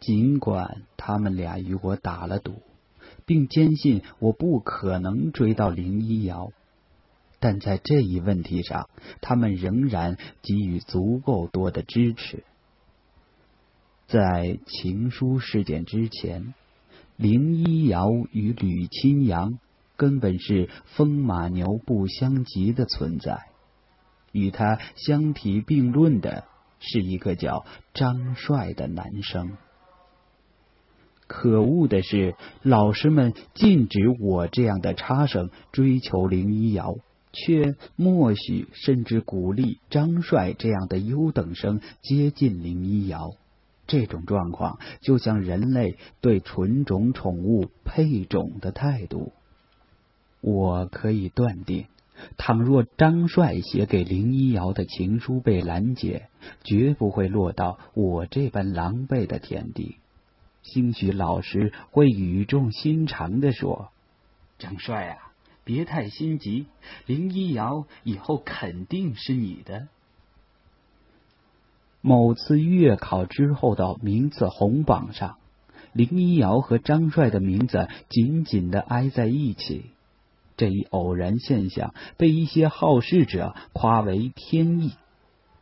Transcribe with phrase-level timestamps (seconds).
[0.00, 2.62] 尽管他们俩与我打了赌，
[3.26, 6.50] 并坚信我不可能追到林一瑶，
[7.38, 8.88] 但在这一问题上，
[9.20, 12.44] 他们仍然给予足够多的支持。
[14.06, 16.54] 在情书事件之前，
[17.16, 19.58] 林一瑶与吕清扬
[19.96, 23.46] 根本是风马牛不相及的存在，
[24.32, 26.44] 与他相提并论的
[26.78, 27.64] 是一个叫
[27.94, 29.56] 张帅的男生。
[31.40, 36.96] 可恶的是，老师们禁止我这样的差生追求林一瑶，
[37.32, 43.30] 却默许甚至鼓励张帅这样的优等生接近林一瑶。
[43.86, 49.32] 这种状况就像人类对纯种宠物配种的态度。
[50.42, 51.86] 我可以断定，
[52.36, 56.28] 倘若张帅写给林一瑶的情书被拦截，
[56.64, 59.96] 绝不会落到我这般狼狈的田地。
[60.72, 63.90] 兴许老师会语重心长的说
[64.56, 65.32] ：“张帅啊，
[65.64, 66.66] 别太心急，
[67.06, 69.88] 林一瑶以后肯定是你的。”
[72.00, 75.38] 某次月考之后的名次红榜上，
[75.92, 79.86] 林一瑶和张帅的名字紧紧的挨在一起。
[80.56, 84.92] 这一偶然现象被一些好事者夸为天意，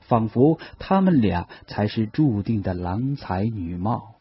[0.00, 4.13] 仿佛他们俩才是注定的郎才女貌。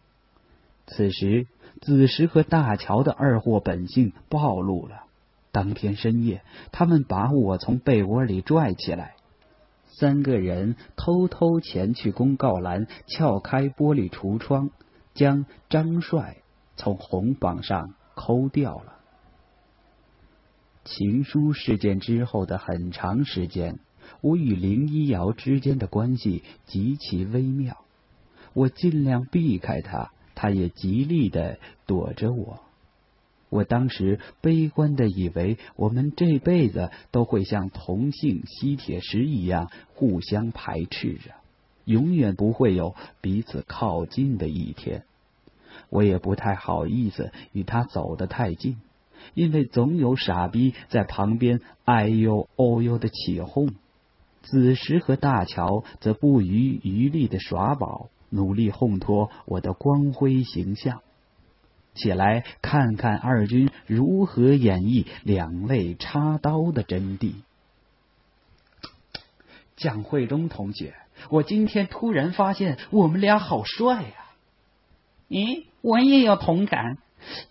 [0.95, 1.47] 此时，
[1.81, 5.05] 子时和大乔的二货本性暴露了。
[5.51, 9.15] 当天深夜，他们把我从被窝里拽起来，
[9.87, 14.69] 三个人偷偷前去公告栏撬开玻璃橱窗，
[15.15, 16.37] 将张帅
[16.75, 18.99] 从红榜上抠掉了。
[20.85, 23.79] 情书事件之后的很长时间，
[24.21, 27.83] 我与林一瑶之间的关系极其微妙，
[28.53, 30.11] 我尽量避开他。
[30.43, 32.59] 他也极力的躲着我，
[33.47, 41.31] 我当时悲观的以为我们这辈子都会像同性吸铁石一样互相排斥着，
[41.85, 45.05] 永远不会有彼此靠近的一天。
[45.89, 48.81] 我也不太好意思与他走得太近，
[49.35, 53.73] 因为总有傻逼在旁边哎呦哦呦的起哄。
[54.41, 58.09] 子时和大乔则不遗余力的耍宝。
[58.33, 61.01] 努力烘托我的光辉形象，
[61.93, 67.35] 起来看看二军如何演绎两肋插刀的真谛。
[69.75, 70.95] 蒋慧东同学，
[71.29, 74.13] 我今天突然发现我们俩好帅呀！
[75.29, 76.97] 咦，我也有同感，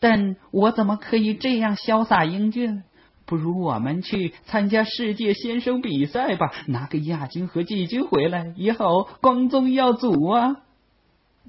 [0.00, 2.82] 但我怎么可以这样潇洒英俊？
[3.24, 10.56] 不如我们去参加世界先生比赛吧，拿个亚军和季军回来，以后光宗耀祖啊！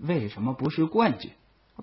[0.02, 1.32] 为什么不是冠军？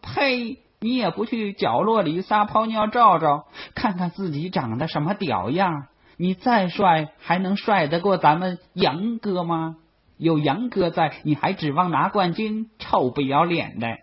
[0.03, 0.59] 呸！
[0.83, 5.89] 你也不去角落里撒泡尿照照，看看自己长得什么屌样？
[6.17, 9.77] 你再帅，还能帅得过咱们杨哥吗？
[10.17, 12.71] 有杨哥在，你还指望拿冠军？
[12.79, 13.99] 臭不要脸的！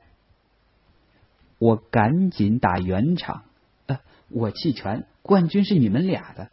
[1.58, 3.44] 我赶紧打圆场，
[3.88, 6.50] 呃，我弃权，冠军是你们俩的。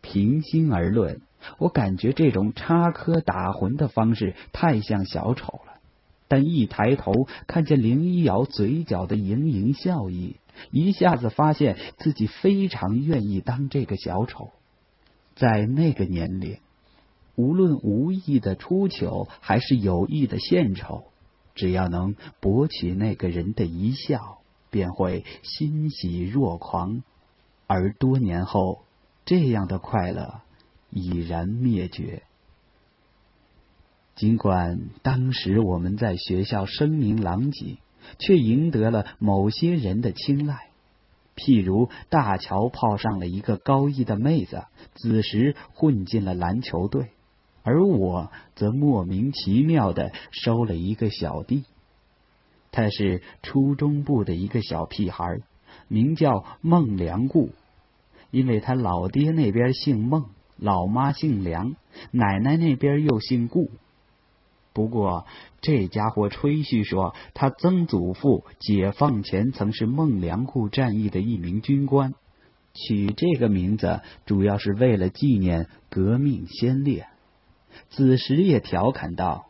[0.00, 1.20] 平心而论，
[1.58, 5.73] 我感觉这种插科打诨的方式太像小丑了。
[6.34, 10.40] 但一抬头看见林一瑶嘴角的盈盈笑意，
[10.72, 14.50] 一下子发现自己非常愿意当这个小丑。
[15.36, 16.58] 在那个年龄，
[17.36, 21.04] 无论无意的出糗还是有意的献丑，
[21.54, 24.38] 只要能博取那个人的一笑，
[24.70, 27.04] 便会欣喜若狂。
[27.68, 28.82] 而多年后，
[29.24, 30.40] 这样的快乐
[30.90, 32.24] 已然灭绝。
[34.16, 37.78] 尽管当时我们在学校声名狼藉，
[38.18, 40.68] 却赢得了某些人的青睐。
[41.36, 44.62] 譬如大乔泡上了一个高一的妹子，
[44.94, 47.08] 子时混进了篮球队，
[47.64, 51.64] 而我则莫名其妙的收了一个小弟。
[52.70, 55.38] 他是初中部的一个小屁孩，
[55.88, 57.50] 名叫孟良固，
[58.30, 60.26] 因为他老爹那边姓孟，
[60.56, 61.74] 老妈姓梁，
[62.12, 63.70] 奶奶那边又姓顾。
[64.74, 65.24] 不过，
[65.60, 72.12] 这家伙吹嘘说，他曾祖父解放前曾是孟良崮战役的一名军官，
[72.74, 77.06] 取这个名字主要是为了纪念革命先烈。
[77.88, 79.46] 子时也调侃道：“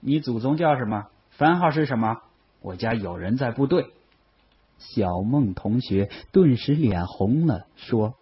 [0.00, 1.06] 你祖宗叫什么？
[1.30, 2.16] 番号是什么？
[2.60, 3.92] 我家有人在部队。”
[4.78, 8.16] 小孟同学顿时脸红了，说：“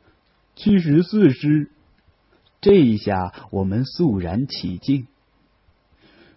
[0.54, 1.70] 七十四师。”
[2.60, 5.06] 这一下，我们肃然起敬。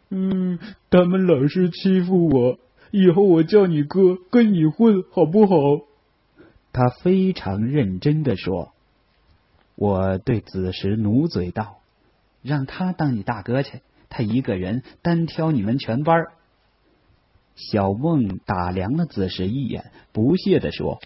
[0.09, 0.59] 嗯，
[0.89, 2.57] 他们老是欺负我，
[2.91, 5.85] 以后我叫你哥，跟你混，好不好？
[6.73, 8.73] 他非常认真的说。
[9.75, 11.77] 我对子时努嘴道
[12.44, 13.79] ：“让他当你大哥去，
[14.09, 16.25] 他一个人单挑你们全班。”
[17.55, 21.00] 小梦打量了子时一眼，不屑的说：“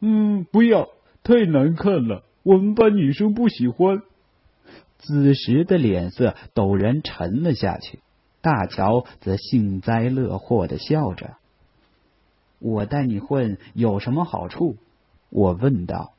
[0.00, 0.88] 嗯，不要，
[1.22, 4.02] 太难看了，我们班女生不喜欢。”
[4.98, 8.00] 子时的脸色陡然沉了下去，
[8.40, 11.36] 大乔则幸灾乐祸的笑着
[12.58, 14.76] ：“我带你混有什么好处？”
[15.30, 16.12] 我问道。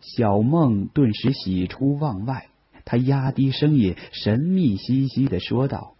[0.00, 2.48] 小梦顿时喜出望外，
[2.84, 5.94] 他压低声音，神秘兮兮的说道：“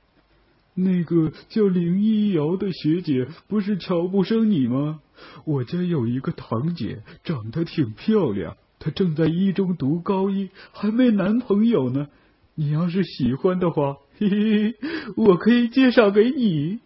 [0.75, 5.00] 那个叫林一瑶的学姐不是瞧不上你吗？
[5.44, 12.08] 我家有一个堂姐，长得挺漂亮，她正在一中读高一，还没男朋友呢。
[12.55, 14.76] 你要是喜欢的话，嘿嘿，
[15.17, 16.81] 我可以介绍给你。”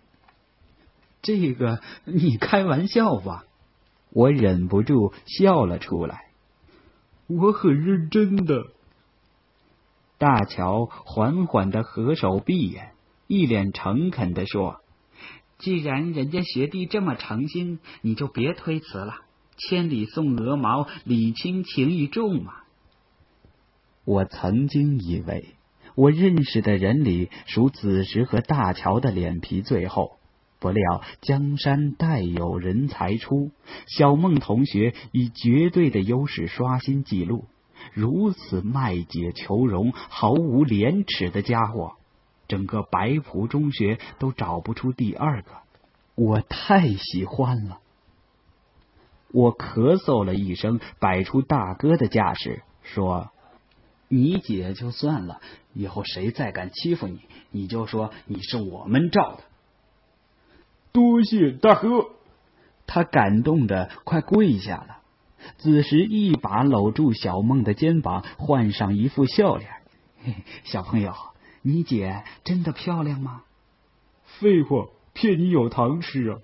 [1.23, 3.45] 这个你开玩笑吧？
[4.11, 6.27] 我忍不住笑了出来。
[7.29, 8.67] 我很认真的。
[10.19, 12.93] 大乔缓缓的合手闭眼，
[13.27, 14.81] 一脸诚恳的说
[15.59, 19.15] ：“既然人家学弟这么诚心，你就别推辞了。
[19.57, 22.53] 千里送鹅毛，礼轻情意重嘛。”
[24.05, 25.55] 我曾经以为，
[25.95, 30.19] 我认识的人里，属子时和大乔的脸皮最厚。
[30.59, 33.51] 不料江山代有人才出，
[33.87, 37.47] 小孟同学以绝对的优势刷新纪录。
[37.95, 41.95] 如此卖解求荣、毫无廉耻的家伙，
[42.47, 45.51] 整个白浦中学都找不出第二个。
[46.15, 47.81] 我太喜欢了。
[49.33, 53.33] 我咳嗽了一声，摆出大哥的架势，说
[54.15, 55.41] ：“你姐就算了，
[55.73, 57.21] 以后谁再敢欺负你，
[57.51, 59.45] 你就说你是我们罩的。”
[60.93, 62.11] 多谢大哥，
[62.87, 64.99] 他感动的快跪下了。
[65.57, 69.71] 子时一把搂住小梦的肩膀，换上一副笑脸
[70.65, 71.15] ：“小朋友，
[71.63, 73.45] 你姐真的漂亮吗
[74.39, 76.39] ？”“废话，骗你有糖吃啊！”“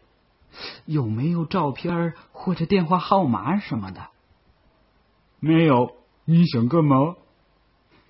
[0.87, 4.09] 有没有照片或者电话号码什么的
[5.38, 5.93] ？”“没有。
[6.25, 7.17] ”“你想干嘛？”“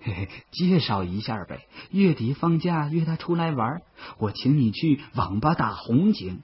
[0.01, 1.67] 嘿嘿，介绍一下呗。
[1.91, 3.83] 月底放假约他出来玩，
[4.19, 6.43] 我请你去网吧打红警。”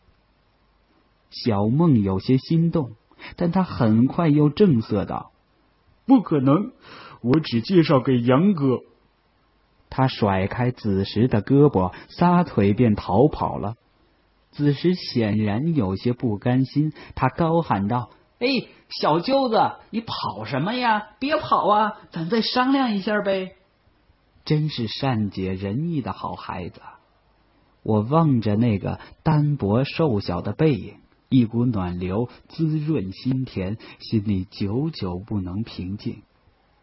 [1.30, 2.92] 小梦有些心动。
[3.36, 5.32] 但他很快又正色道
[6.04, 6.72] ：“不可能，
[7.22, 8.80] 我只介绍给杨哥。”
[9.88, 13.76] 他甩开子时的胳膊，撒腿便逃跑了。
[14.50, 18.10] 子时显然有些不甘心，他高喊道
[18.44, 19.56] ：“哎，小舅子，
[19.90, 21.08] 你跑什么呀？
[21.18, 23.54] 别跑啊，咱再商量一下呗。”
[24.44, 26.82] 真是善解人意的好孩子。
[27.82, 30.96] 我望着那个单薄瘦小的背影。
[31.30, 36.22] 一股暖流滋润心田，心里久久不能平静。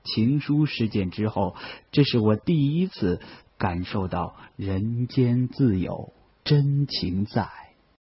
[0.03, 1.55] 情书事件之后，
[1.91, 3.21] 这是我第一次
[3.57, 6.11] 感受到人间自有
[6.43, 7.47] 真情在。